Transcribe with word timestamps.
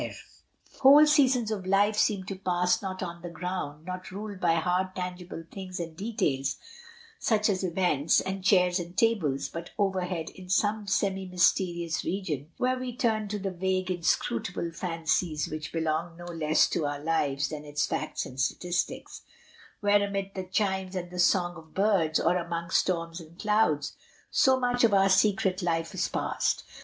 152 0.01 0.17
MRS. 0.17 0.17
DYMOND. 0.17 0.81
Whole 0.81 1.05
seasons 1.05 1.51
of 1.51 1.65
life 1.67 1.95
seem 1.95 2.23
to 2.23 2.35
pass 2.35 2.81
not 2.81 3.03
on 3.03 3.21
the 3.21 3.29
ground, 3.29 3.85
not 3.85 4.09
ruled 4.09 4.39
by 4.39 4.53
hard 4.55 4.95
tangible 4.95 5.43
things 5.51 5.79
and 5.79 5.95
details, 5.95 6.57
such 7.19 7.47
as 7.49 7.63
events, 7.63 8.19
and 8.19 8.43
chairs 8.43 8.79
and 8.79 8.97
tables, 8.97 9.47
but 9.47 9.69
overhead 9.77 10.31
in 10.31 10.49
some 10.49 10.87
semi 10.87 11.27
mysterious 11.27 12.03
region, 12.03 12.49
where 12.57 12.79
we 12.79 12.97
turn 12.97 13.27
to 13.27 13.37
the 13.37 13.51
vague 13.51 13.91
inscrutable 13.91 14.71
fancies 14.71 15.47
which 15.47 15.71
belong 15.71 16.17
no 16.17 16.25
less 16.25 16.67
to 16.67 16.83
our 16.87 16.97
lives 16.99 17.49
than 17.49 17.63
its 17.63 17.85
facts 17.85 18.25
and 18.25 18.39
statistics; 18.39 19.21
where 19.81 20.01
amid 20.01 20.31
the 20.33 20.47
chimes 20.47 20.95
and 20.95 21.11
the 21.11 21.19
song 21.19 21.55
of 21.55 21.75
birds, 21.75 22.19
or 22.19 22.37
among 22.37 22.69
storais 22.69 23.19
and 23.19 23.37
clouds, 23.37 23.95
so 24.31 24.59
much 24.59 24.83
of 24.83 24.95
our 24.95 25.09
secret 25.09 25.61
life 25.61 25.93
is 25.93 26.07
passed. 26.07 26.63